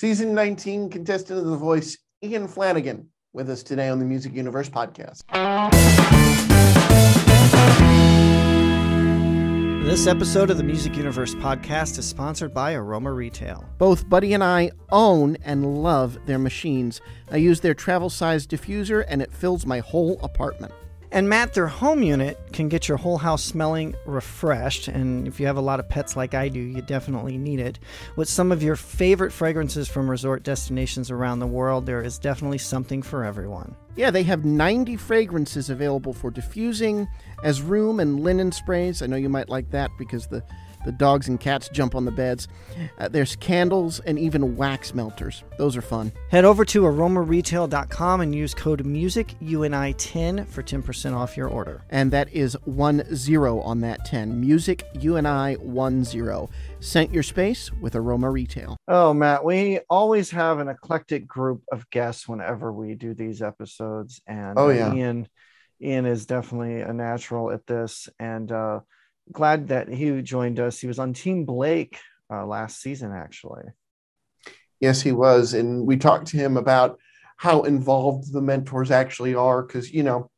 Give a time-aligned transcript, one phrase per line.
[0.00, 4.70] Season 19 contestant of The Voice, Ian Flanigan, with us today on the Music Universe
[4.70, 5.24] podcast.
[9.84, 13.68] This episode of the Music Universe podcast is sponsored by Aroma Retail.
[13.76, 17.02] Both Buddy and I own and love their machines.
[17.30, 20.72] I use their travel size diffuser and it fills my whole apartment.
[21.12, 24.86] And Matt, their home unit can get your whole house smelling refreshed.
[24.86, 27.80] And if you have a lot of pets like I do, you definitely need it.
[28.14, 32.58] With some of your favorite fragrances from resort destinations around the world, there is definitely
[32.58, 33.74] something for everyone.
[33.96, 37.08] Yeah, they have 90 fragrances available for diffusing
[37.42, 39.02] as room and linen sprays.
[39.02, 40.42] I know you might like that because the
[40.84, 42.48] the dogs and cats jump on the beds.
[42.98, 45.44] Uh, there's candles and even wax melters.
[45.58, 46.12] Those are fun.
[46.30, 51.82] Head over to aromaretail.com and use code MUSICUNI10 for 10% off your order.
[51.90, 54.40] And that is 1 0 on that 10.
[54.40, 56.50] Music UNI 1 0.
[56.82, 58.78] Scent your space with Aroma Retail.
[58.88, 64.22] Oh, Matt, we always have an eclectic group of guests whenever we do these episodes.
[64.26, 64.94] And oh, yeah.
[64.94, 65.28] Ian,
[65.82, 68.08] Ian is definitely a natural at this.
[68.18, 68.80] And, uh,
[69.30, 70.80] glad that he joined us.
[70.80, 71.98] He was on Team Blake
[72.32, 73.64] uh, last season, actually.
[74.80, 75.52] Yes, he was.
[75.52, 76.98] And we talked to him about
[77.36, 80.30] how involved the mentors actually are because, you know,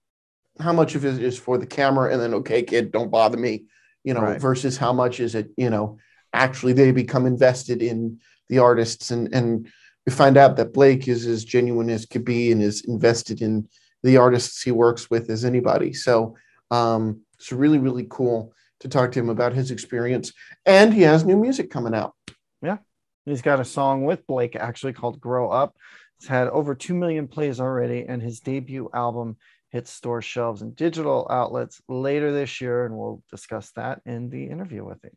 [0.59, 3.67] how much of it is for the camera and then, okay, kid, don't bother me,
[4.03, 4.41] you know, right.
[4.41, 5.99] versus how much is it, you know,
[6.33, 9.11] actually they become invested in the artists.
[9.11, 9.69] And, and
[10.07, 13.69] we find out that Blake is as genuine as could be and is invested in
[14.03, 15.93] the artists he works with as anybody.
[15.93, 16.37] So
[16.71, 20.33] um, it's really, really cool to talk to him about his experience.
[20.67, 22.15] And he has new music coming out.
[22.61, 22.79] Yeah.
[23.25, 25.77] He's got a song with Blake actually called Grow Up.
[26.19, 29.37] It's had over 2 million plays already, and his debut album
[29.71, 32.85] hits store shelves and digital outlets later this year.
[32.85, 35.13] And we'll discuss that in the interview with him.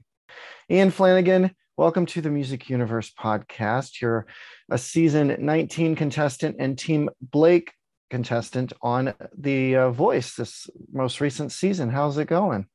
[0.69, 4.01] Ian Flanigan, welcome to the Music Universe podcast.
[4.01, 4.25] You're
[4.69, 7.71] a season 19 contestant and Team Blake
[8.09, 11.89] contestant on The uh, Voice this most recent season.
[11.89, 12.67] How's it going?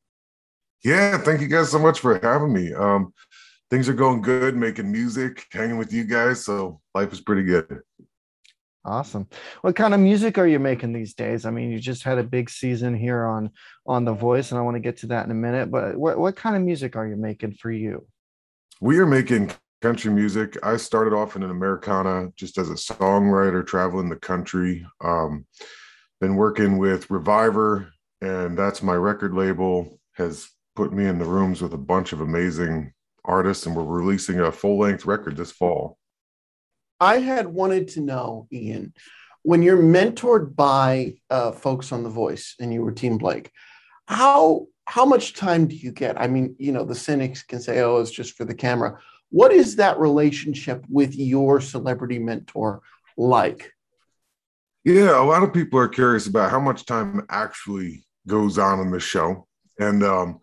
[0.84, 2.72] Yeah, thank you guys so much for having me.
[2.72, 3.12] Um,
[3.70, 6.44] things are going good, making music, hanging with you guys.
[6.44, 7.80] So life is pretty good.
[8.84, 9.28] Awesome.
[9.60, 11.44] What kind of music are you making these days?
[11.44, 13.50] I mean, you just had a big season here on
[13.86, 15.70] on The Voice, and I want to get to that in a minute.
[15.70, 18.06] But what what kind of music are you making for you?
[18.80, 19.50] We are making
[19.82, 20.56] country music.
[20.62, 24.86] I started off in an Americana just as a songwriter, traveling the country.
[25.02, 25.46] Um,
[26.20, 27.92] been working with Reviver,
[28.22, 30.00] and that's my record label.
[30.14, 32.94] Has put me in the rooms with a bunch of amazing
[33.26, 35.98] artists, and we're releasing a full length record this fall.
[37.00, 38.92] I had wanted to know, Ian,
[39.42, 43.50] when you're mentored by uh, folks on The Voice and you were Team Blake,
[44.06, 46.20] how how much time do you get?
[46.20, 48.98] I mean, you know, the cynics can say, "Oh, it's just for the camera."
[49.30, 52.82] What is that relationship with your celebrity mentor
[53.16, 53.72] like?
[54.82, 58.90] Yeah, a lot of people are curious about how much time actually goes on in
[58.90, 59.46] the show,
[59.78, 60.40] and um,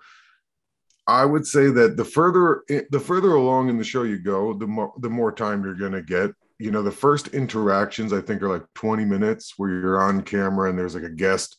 [1.05, 4.67] I would say that the further the further along in the show you go, the
[4.67, 6.31] more the more time you're gonna get.
[6.59, 10.69] You know, the first interactions I think are like 20 minutes where you're on camera
[10.69, 11.57] and there's like a guest.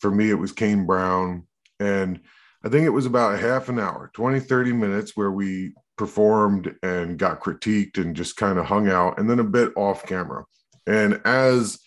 [0.00, 1.46] For me, it was Kane Brown.
[1.78, 2.20] And
[2.64, 6.74] I think it was about a half an hour, 20, 30 minutes where we performed
[6.82, 10.44] and got critiqued and just kind of hung out and then a bit off camera.
[10.86, 11.78] And as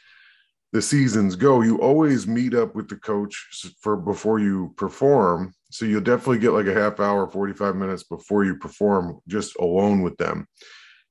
[0.72, 5.84] the seasons go, you always meet up with the coach for before you perform so
[5.84, 10.16] you'll definitely get like a half hour, 45 minutes before you perform just alone with
[10.16, 10.48] them.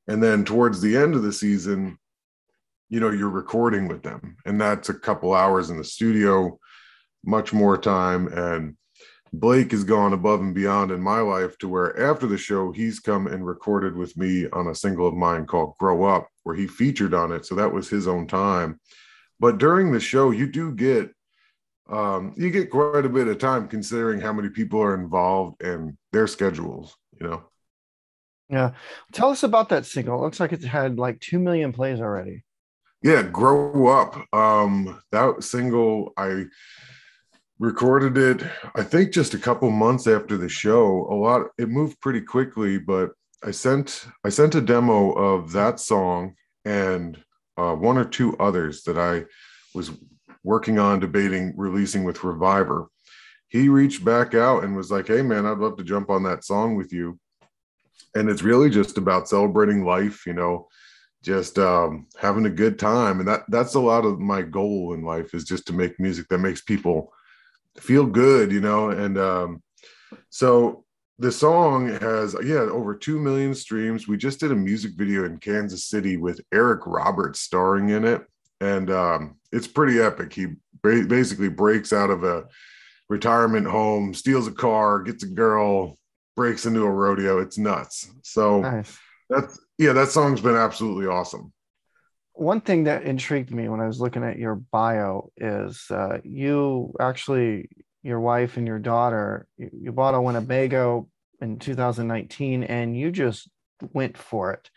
[0.07, 1.99] And then towards the end of the season,
[2.89, 4.37] you know, you're recording with them.
[4.45, 6.59] And that's a couple hours in the studio,
[7.25, 8.29] much more time.
[8.29, 8.77] And
[9.33, 13.01] Blake has gone above and beyond in my life to where after the show, he's
[13.01, 16.67] come and recorded with me on a single of mine called Grow Up, where he
[16.67, 17.45] featured on it.
[17.47, 18.79] So that was his own time.
[19.41, 21.11] But during the show, you do get
[21.91, 25.99] um, you get quite a bit of time considering how many people are involved and
[26.13, 27.43] their schedules, you know.
[28.49, 28.73] Yeah.
[29.13, 30.19] Tell us about that single.
[30.19, 32.45] It looks like it's had like 2 million plays already.
[33.03, 34.17] Yeah, Grow Up.
[34.35, 36.45] Um, that single, I
[37.59, 41.07] recorded it, I think just a couple months after the show.
[41.11, 43.11] A lot, it moved pretty quickly, but
[43.43, 47.23] I sent I sent a demo of that song and
[47.59, 49.27] uh, one or two others that I
[49.75, 49.91] was
[50.43, 52.89] working on debating releasing with Reviver.
[53.49, 56.45] He reached back out and was like, Hey, man, I'd love to jump on that
[56.45, 57.19] song with you.
[58.15, 60.69] And it's really just about celebrating life, you know,
[61.23, 63.19] just um, having a good time.
[63.19, 66.29] And that that's a lot of my goal in life is just to make music
[66.29, 67.13] that makes people
[67.79, 68.91] feel good, you know.
[68.91, 69.63] And um,
[70.31, 70.85] so
[71.19, 75.39] the song has yeah over 2 million streams we just did a music video in
[75.39, 78.27] kansas city with eric roberts starring in it
[78.61, 80.47] and um, it's pretty epic he
[80.83, 82.45] basically breaks out of a
[83.09, 85.97] retirement home steals a car gets a girl
[86.37, 88.99] breaks into a rodeo it's nuts so nice.
[89.31, 91.53] that's yeah that song's been absolutely awesome
[92.33, 96.93] one thing that intrigued me when i was looking at your bio is uh, you
[97.01, 97.69] actually
[98.05, 99.49] your wife and your daughter.
[99.57, 101.09] You, you bought a Winnebago
[101.41, 103.49] in 2019 and you just
[103.93, 104.71] went for it.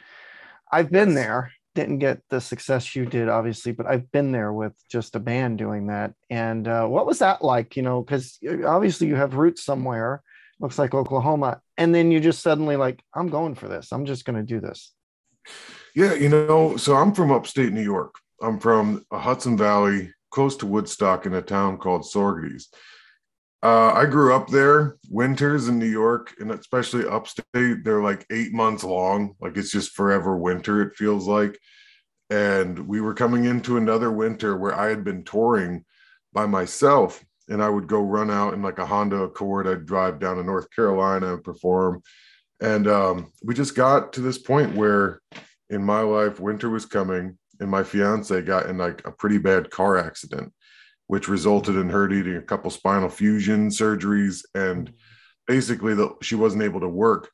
[0.72, 4.74] I've been there, didn't get the success you did, obviously, but I've been there with
[4.90, 6.14] just a band doing that.
[6.30, 7.76] And uh, what was that like?
[7.76, 10.24] You know, because obviously you have roots somewhere,
[10.60, 13.92] looks like Oklahoma, and then you just suddenly like, I'm going for this.
[13.92, 14.94] I'm just going to do this.
[15.96, 18.16] Yeah, you know, so I'm from upstate New York.
[18.42, 22.66] I'm from a Hudson Valley, close to Woodstock, in a town called Saugerties.
[23.64, 24.98] Uh, I grew up there.
[25.10, 29.36] Winters in New York, and especially upstate, they're like eight months long.
[29.42, 31.58] Like it's just forever winter, it feels like.
[32.30, 35.86] And we were coming into another winter where I had been touring
[36.34, 39.68] by myself, and I would go run out in like a Honda Accord.
[39.68, 42.02] I'd drive down to North Carolina and perform.
[42.60, 45.22] And um, we just got to this point where
[45.70, 49.70] in my life, winter was coming, and my fiance got in like a pretty bad
[49.70, 50.52] car accident
[51.08, 54.94] which resulted in her needing a couple spinal fusion surgeries and
[55.48, 57.30] basically the, she wasn't able to work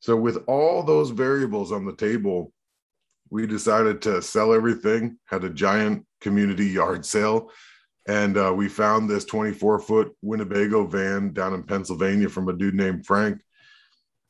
[0.00, 2.52] so with all those variables on the table
[3.30, 7.50] we decided to sell everything had a giant community yard sale
[8.10, 12.74] and uh, we found this 24 foot winnebago van down in pennsylvania from a dude
[12.74, 13.40] named frank.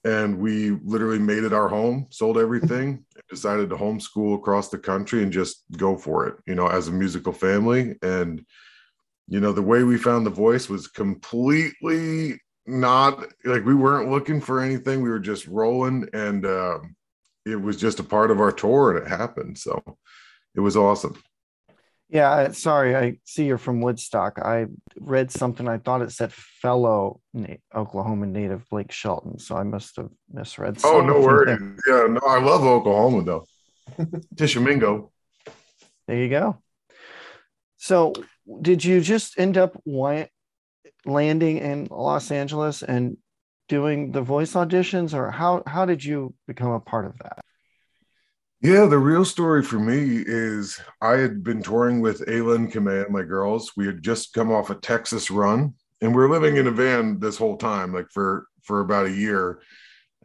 [0.05, 5.23] And we literally made it our home sold everything decided to homeschool across the country
[5.23, 7.97] and just go for it you know as a musical family.
[8.03, 8.45] And
[9.29, 14.43] you know the way we found the voice was completely not like we weren't looking
[14.43, 15.01] for anything.
[15.01, 16.81] We were just rolling and uh,
[17.47, 19.57] it was just a part of our tour and it happened.
[19.57, 19.83] So
[20.55, 21.17] it was awesome
[22.11, 24.39] yeah sorry i see you're from woodstock.
[24.39, 24.67] I
[24.99, 29.97] read something i thought it said fellow na- oklahoma native blake shelton so i must
[29.97, 31.01] have misread something.
[31.01, 31.61] oh no worries.
[31.87, 33.47] Yeah no i love oklahoma though.
[34.37, 35.11] Tishomingo.
[36.07, 36.59] There you go.
[37.77, 38.13] So
[38.61, 39.81] did you just end up
[41.07, 43.17] landing in Los Angeles and
[43.69, 47.40] doing the voice auditions, or how how did you become a part of that?
[48.63, 53.09] Yeah, the real story for me is I had been touring with Ayla and Kamea,
[53.09, 53.73] my girls.
[53.77, 57.19] We had just come off a Texas run, and we are living in a van
[57.21, 59.63] this whole time, like for for about a year.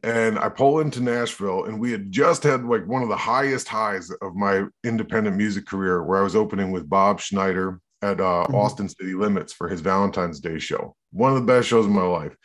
[0.04, 3.70] And I pull into Nashville, and we had just had like one of the highest
[3.70, 8.24] highs of my independent music career, where I was opening with Bob Schneider, at uh,
[8.44, 8.56] mm-hmm.
[8.56, 10.96] Austin City Limits for his Valentine's Day show.
[11.12, 12.36] One of the best shows of my life.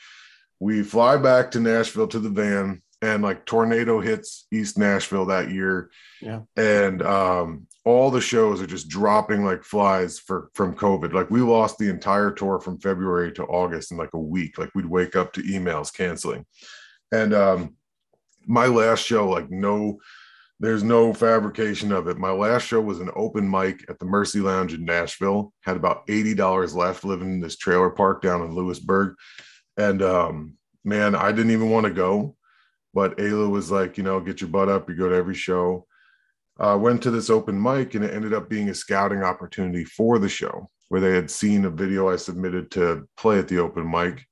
[0.59, 5.51] We fly back to Nashville to the van, and like tornado hits East Nashville that
[5.51, 5.91] year.
[6.21, 6.41] Yeah.
[6.57, 11.13] And um, all the shows are just dropping like flies for from COVID.
[11.13, 14.59] Like we lost the entire tour from February to August in like a week.
[14.59, 16.45] Like we'd wake up to emails canceling.
[17.13, 17.77] And um,
[18.47, 19.99] my last show, like no
[20.61, 22.19] there's no fabrication of it.
[22.19, 25.55] My last show was an open mic at the Mercy Lounge in Nashville.
[25.63, 29.15] Had about eighty dollars left living in this trailer park down in Lewisburg,
[29.79, 32.37] and um, man, I didn't even want to go,
[32.95, 34.89] but Ayla was like, you know, get your butt up.
[34.89, 35.87] You go to every show.
[36.59, 40.19] Uh, went to this open mic, and it ended up being a scouting opportunity for
[40.19, 43.91] the show, where they had seen a video I submitted to play at the open
[43.91, 44.27] mic.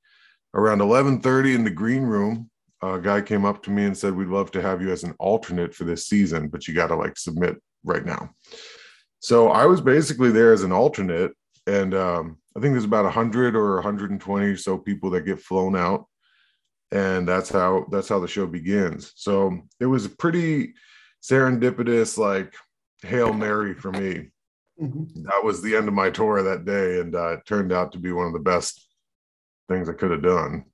[0.53, 2.49] Around 11:30 in the green room,
[2.83, 5.15] a guy came up to me and said, "We'd love to have you as an
[5.19, 8.29] alternate for this season, but you got to like submit right now."
[9.19, 11.31] So I was basically there as an alternate,
[11.65, 15.75] and um, I think there's about 100 or 120 or so people that get flown
[15.75, 16.07] out,
[16.91, 19.13] and that's how that's how the show begins.
[19.15, 20.73] So it was a pretty
[21.21, 22.53] serendipitous, like
[23.01, 24.29] hail mary for me.
[24.81, 25.23] Mm-hmm.
[25.23, 27.99] That was the end of my tour that day, and uh, it turned out to
[27.99, 28.87] be one of the best
[29.67, 30.65] things I could have done.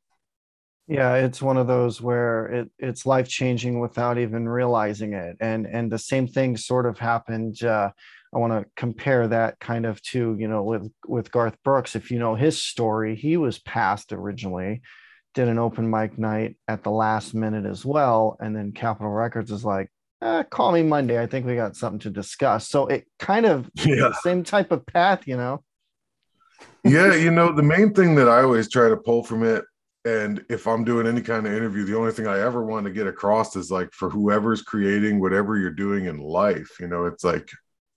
[0.88, 5.66] Yeah, it's one of those where it, it's life changing without even realizing it, and
[5.66, 7.64] and the same thing sort of happened.
[7.64, 7.90] Uh,
[8.34, 11.96] I want to compare that kind of to you know with with Garth Brooks.
[11.96, 14.84] If you know his story, he was passed originally,
[15.36, 19.52] did an open mic night at the last minute as well, and then Capitol Records
[19.52, 21.22] is like, eh, call me Monday.
[21.22, 22.68] I think we got something to discuss.
[22.68, 24.12] So it kind of yeah.
[24.24, 25.64] same type of path, you know.
[26.84, 29.66] yeah, you know the main thing that I always try to pull from it
[30.06, 32.92] and if i'm doing any kind of interview the only thing i ever want to
[32.92, 37.24] get across is like for whoever's creating whatever you're doing in life you know it's
[37.24, 37.50] like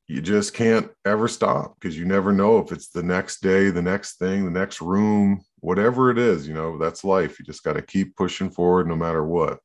[0.08, 3.82] you just can't ever stop because you never know if it's the next day, the
[3.82, 7.38] next thing, the next room, whatever it is, you know, that's life.
[7.38, 9.58] You just got to keep pushing forward no matter what.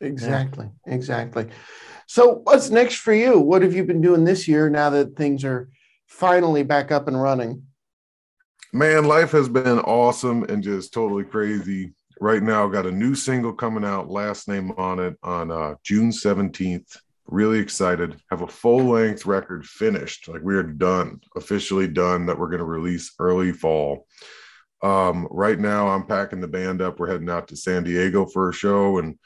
[0.00, 0.68] Exactly.
[0.86, 1.46] Exactly.
[2.08, 3.38] So, what's next for you?
[3.38, 5.70] What have you been doing this year now that things are
[6.08, 7.62] finally back up and running?
[8.72, 11.94] Man, life has been awesome and just totally crazy.
[12.20, 15.76] Right now, I've got a new single coming out, last name on it, on uh,
[15.84, 16.96] June 17th.
[17.28, 18.20] Really excited.
[18.30, 20.28] Have a full length record finished.
[20.28, 24.06] Like we are done, officially done, that we're going to release early fall.
[24.82, 27.00] Um, right now, I'm packing the band up.
[27.00, 29.18] We're heading out to San Diego for a show and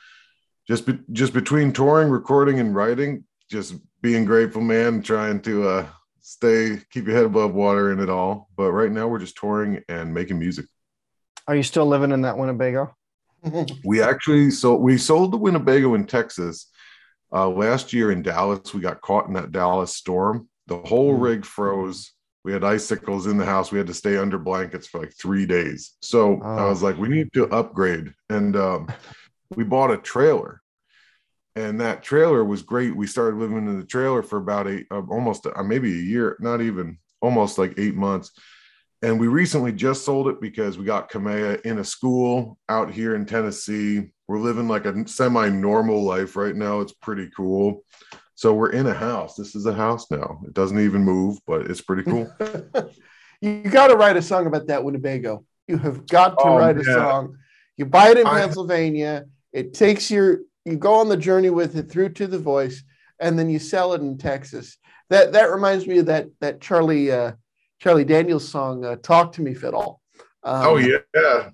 [0.66, 5.02] just be, just between touring, recording, and writing, just being grateful, man.
[5.02, 5.86] Trying to uh,
[6.20, 8.48] stay, keep your head above water in it all.
[8.56, 10.66] But right now, we're just touring and making music.
[11.46, 12.94] Are you still living in that Winnebago?
[13.84, 16.69] we actually so we sold the Winnebago in Texas
[17.32, 18.74] uh, last year in Dallas.
[18.74, 20.48] We got caught in that Dallas storm.
[20.66, 21.20] The whole mm.
[21.20, 22.12] rig froze.
[22.42, 23.70] We had icicles in the house.
[23.70, 25.96] We had to stay under blankets for like three days.
[26.00, 26.56] So oh.
[26.56, 28.14] I was like, we need to upgrade.
[28.30, 28.88] And um,
[29.56, 30.62] we bought a trailer
[31.56, 35.02] and that trailer was great we started living in the trailer for about eight uh,
[35.10, 38.30] almost uh, maybe a year not even almost like eight months
[39.02, 43.14] and we recently just sold it because we got Kamea in a school out here
[43.14, 44.10] in Tennessee.
[44.30, 46.82] We're living like a semi normal life right now.
[46.82, 47.82] It's pretty cool.
[48.36, 49.34] So we're in a house.
[49.34, 50.40] This is a house now.
[50.46, 52.32] It doesn't even move, but it's pretty cool.
[53.40, 55.44] you got to write a song about that Winnebago.
[55.66, 57.38] You have got to oh, write a song.
[57.76, 59.24] You buy it in I, Pennsylvania.
[59.52, 62.84] It takes your you go on the journey with it through to the voice,
[63.18, 64.78] and then you sell it in Texas.
[65.08, 67.32] That that reminds me of that that Charlie uh,
[67.80, 70.00] Charlie Daniels song uh, "Talk to Me Fiddle."
[70.44, 71.50] Um, oh yeah,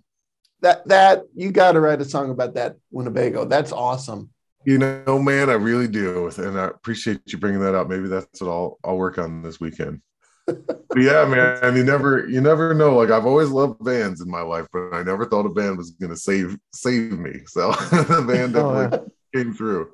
[0.61, 3.45] that that you got to write a song about that Winnebago.
[3.45, 4.31] That's awesome.
[4.65, 7.89] You know, man, I really do, and I appreciate you bringing that up.
[7.89, 10.01] Maybe that's what I'll I'll work on this weekend
[10.97, 11.59] yeah, man.
[11.63, 12.97] and You never you never know.
[12.97, 15.91] Like I've always loved bands in my life, but I never thought a band was
[15.91, 17.41] gonna save save me.
[17.49, 19.43] So the band oh, definitely oh, yeah.
[19.43, 19.91] came through.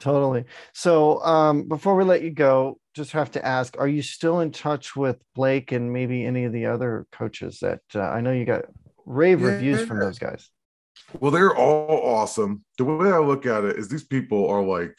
[0.00, 0.44] Totally.
[0.74, 4.50] So um before we let you go, just have to ask, are you still in
[4.50, 8.44] touch with Blake and maybe any of the other coaches that uh, I know you
[8.44, 8.66] got
[9.06, 9.48] rave yeah.
[9.48, 10.50] reviews from those guys?
[11.20, 12.64] Well, they're all awesome.
[12.78, 14.94] The way I look at it is these people are like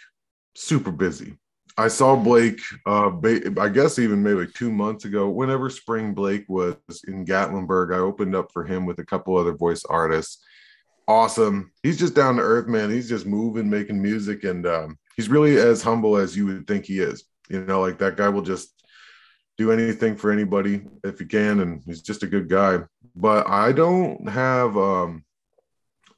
[0.56, 1.38] super busy.
[1.80, 3.12] I saw Blake, uh,
[3.60, 6.76] I guess even maybe two months ago, whenever Spring Blake was
[7.08, 10.44] in Gatlinburg, I opened up for him with a couple other voice artists.
[11.08, 11.72] Awesome.
[11.84, 12.90] He's just down to earth, man.
[12.90, 16.86] He's just moving, making music, and um, he's really as humble as you would think
[16.86, 17.26] he is.
[17.48, 18.77] You know, like that guy will just
[19.58, 22.80] do anything for anybody if he can, and he's just a good guy.
[23.16, 25.24] But I don't have, um,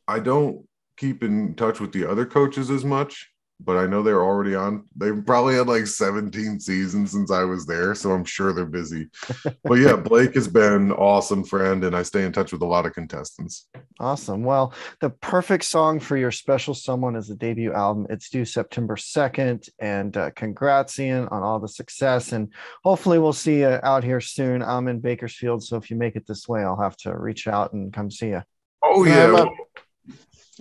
[0.07, 0.67] I don't
[0.97, 3.28] keep in touch with the other coaches as much
[3.59, 4.85] but I know they're already on.
[4.95, 9.07] They've probably had like 17 seasons since I was there, so I'm sure they're busy.
[9.63, 12.85] but yeah, Blake has been awesome friend, and I stay in touch with a lot
[12.85, 13.67] of contestants.
[13.99, 14.43] Awesome.
[14.43, 18.07] Well, the perfect song for your special someone is the debut album.
[18.09, 22.31] It's due September 2nd, and uh, congrats, Ian, on all the success.
[22.31, 24.61] And hopefully, we'll see you out here soon.
[24.61, 27.73] I'm in Bakersfield, so if you make it this way, I'll have to reach out
[27.73, 28.43] and come see you.
[28.83, 29.45] Oh yeah.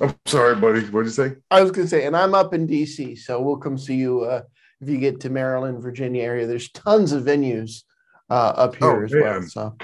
[0.01, 0.81] I'm sorry, buddy.
[0.87, 1.37] What did you say?
[1.51, 4.23] I was going to say, and I'm up in DC, so we'll come see you
[4.23, 4.43] uh,
[4.81, 6.47] if you get to Maryland, Virginia area.
[6.47, 7.83] There's tons of venues
[8.31, 9.23] uh, up here oh, as man.
[9.23, 9.43] well.
[9.43, 9.77] So,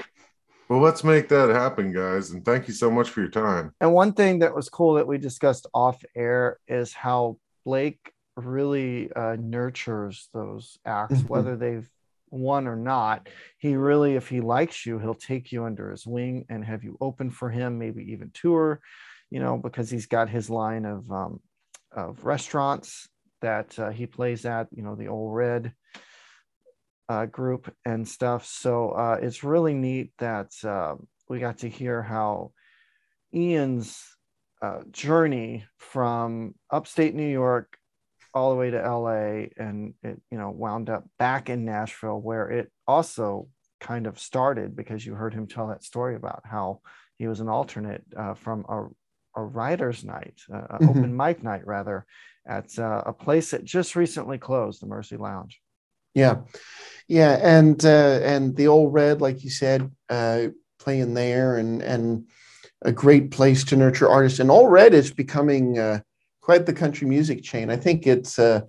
[0.69, 2.31] well, let's make that happen, guys.
[2.31, 3.73] And thank you so much for your time.
[3.81, 9.11] And one thing that was cool that we discussed off air is how Blake really
[9.13, 11.27] uh, nurtures those acts, mm-hmm.
[11.27, 11.89] whether they've
[12.29, 13.27] won or not.
[13.57, 16.97] He really, if he likes you, he'll take you under his wing and have you
[17.01, 18.81] open for him, maybe even tour
[19.29, 21.39] you know, because he's got his line of um,
[21.91, 23.07] of restaurants
[23.41, 25.73] that uh, he plays at, you know, the Ole Red
[27.09, 28.45] uh, group and stuff.
[28.45, 30.95] So uh, it's really neat that uh,
[31.29, 32.51] we got to hear how
[33.33, 34.03] Ian's
[34.61, 37.77] uh, journey from upstate New York
[38.33, 42.49] all the way to LA and it, you know, wound up back in Nashville where
[42.49, 43.47] it also
[43.79, 46.81] kind of started because you heard him tell that story about how
[47.17, 48.87] he was an alternate uh, from a
[49.35, 50.89] a writer's night, uh, mm-hmm.
[50.89, 52.05] open mic night rather,
[52.47, 55.59] at uh, a place that just recently closed, the Mercy Lounge.
[56.13, 56.41] Yeah,
[57.07, 60.47] yeah, and uh, and the Ole Red, like you said, uh,
[60.79, 62.27] playing there, and and
[62.81, 64.39] a great place to nurture artists.
[64.39, 65.99] And Ole Red is becoming uh,
[66.41, 67.71] quite the country music chain.
[67.71, 68.61] I think it's, uh,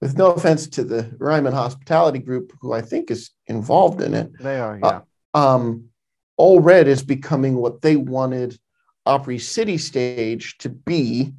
[0.00, 4.30] with no offense to the Ryman Hospitality Group, who I think is involved in it.
[4.38, 5.00] They are, yeah.
[5.32, 5.86] um,
[6.36, 8.58] Old Red is becoming what they wanted
[9.06, 11.32] Opry City Stage to be,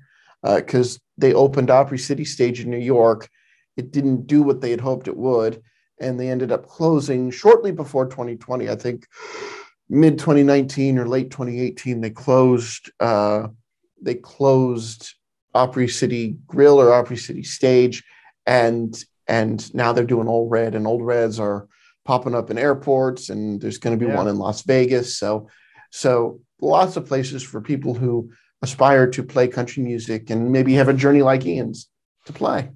[0.44, 3.30] because uh, they opened Opry City Stage in New York,
[3.78, 5.62] it didn't do what they had hoped it would.
[6.00, 8.70] And they ended up closing shortly before 2020.
[8.70, 9.08] I think
[9.90, 12.92] mid 2019 or late 2018, they closed.
[13.00, 13.48] Uh,
[14.02, 15.14] they closed
[15.54, 18.04] Opry City Grill or Opry City Stage,
[18.46, 18.94] and
[19.28, 21.68] and now they're doing Ole Red, and Old Reds are
[22.04, 24.18] popping up in airports, and there's going to be yeah.
[24.18, 25.18] one in Las Vegas.
[25.18, 25.50] So
[25.92, 28.32] so lots of places for people who
[28.62, 31.90] aspire to play country music and maybe have a journey like Ian's
[32.26, 32.70] to play.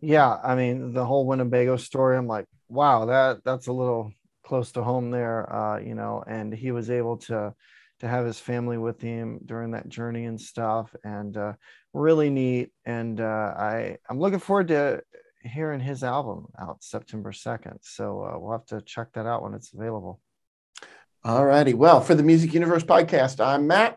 [0.00, 2.16] Yeah, I mean the whole Winnebago story.
[2.16, 4.12] I'm like, wow, that that's a little
[4.44, 6.22] close to home there, uh, you know.
[6.26, 7.54] And he was able to
[8.00, 11.54] to have his family with him during that journey and stuff, and uh,
[11.92, 12.70] really neat.
[12.84, 15.02] And uh, I I'm looking forward to
[15.42, 17.78] hearing his album out September 2nd.
[17.82, 20.20] So uh, we'll have to check that out when it's available.
[21.24, 21.74] All righty.
[21.74, 23.96] Well, for the Music Universe podcast, I'm Matt.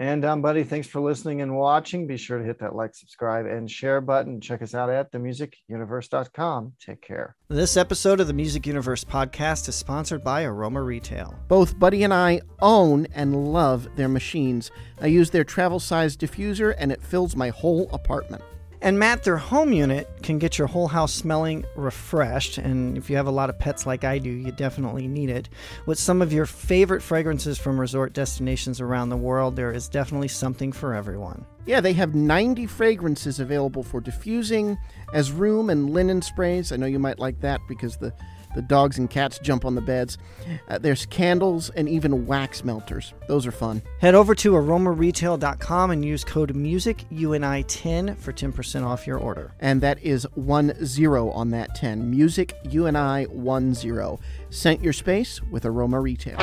[0.00, 0.62] And I'm Buddy.
[0.62, 2.06] Thanks for listening and watching.
[2.06, 4.40] Be sure to hit that like, subscribe, and share button.
[4.40, 6.72] Check us out at themusicuniverse.com.
[6.80, 7.34] Take care.
[7.48, 11.34] This episode of the Music Universe podcast is sponsored by Aroma Retail.
[11.48, 14.70] Both Buddy and I own and love their machines.
[15.00, 18.42] I use their travel size diffuser, and it fills my whole apartment.
[18.80, 22.58] And Matt, their home unit can get your whole house smelling refreshed.
[22.58, 25.48] And if you have a lot of pets like I do, you definitely need it.
[25.86, 30.28] With some of your favorite fragrances from resort destinations around the world, there is definitely
[30.28, 31.44] something for everyone.
[31.66, 34.78] Yeah, they have 90 fragrances available for diffusing
[35.12, 36.70] as room and linen sprays.
[36.70, 38.14] I know you might like that because the
[38.54, 40.18] the dogs and cats jump on the beds.
[40.68, 43.14] Uh, there's candles and even wax melters.
[43.26, 43.82] Those are fun.
[44.00, 49.54] Head over to aromaretail.com and use code MUSICUNI10 for 10% off your order.
[49.60, 52.10] And that is 1 0 on that 10.
[52.10, 54.20] Music UNI 1 0.
[54.50, 56.38] Scent your space with Aroma Retail.